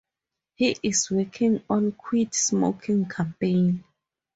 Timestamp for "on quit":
1.69-2.33